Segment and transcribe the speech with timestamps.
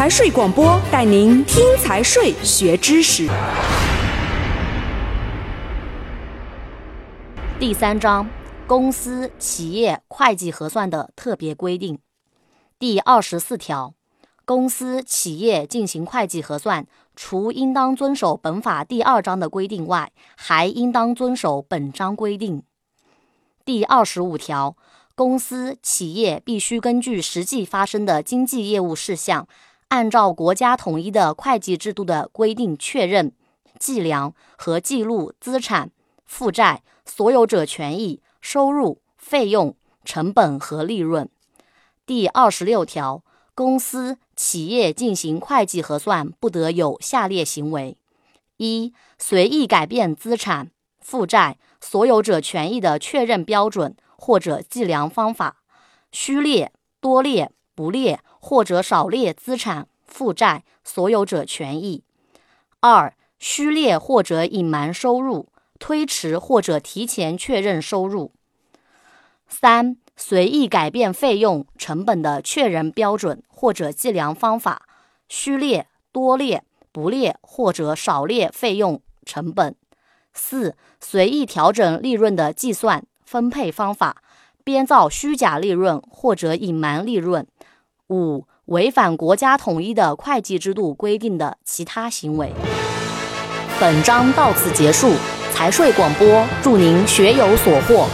[0.00, 3.28] 财税广播带您听财税学知识。
[7.58, 8.26] 第三章
[8.66, 11.98] 公司企业会计核算的特别规定
[12.78, 13.92] 第二十四条，
[14.46, 22.62] 公司企业进行会计核算，除应当遵守本法第二章的规定外，还应当遵守本章规定。
[23.66, 24.78] 第二十五条，
[25.14, 29.46] 公司企业必须根据实际发生的经济业务事项，
[29.90, 33.32] 按照国家统一的会计制度的规定确认、
[33.78, 35.90] 计量和记录资产、
[36.24, 39.74] 负债、所有者权益、收入、费用、
[40.04, 41.28] 成本和利润。
[42.06, 43.24] 第二十六条，
[43.54, 47.96] 公司企业进行会计核算，不得有下列行为：
[48.58, 51.58] 一、随意改变资产、负债。
[51.82, 55.62] 所有者权益的确认标准或者计量方法，
[56.12, 62.02] 虚列、多列、不列或者少列资产负债所有者权益；
[62.80, 68.32] 二、虚列或者隐瞒收入，推迟或者提前确认收入；
[69.48, 74.82] 三、随意改变费用成本的确认标准或者计量方法，
[75.28, 79.74] 虚列、多列、不列或者少列费用成本。
[80.32, 84.22] 四、随意调整利润的计算分配方法，
[84.62, 87.46] 编造虚假利润或者隐瞒利润。
[88.10, 92.52] 五、违反国家统一的会计制度规定的其他行为。
[93.80, 95.14] 本章到此结束。
[95.52, 98.08] 财税广播，祝您学有所获。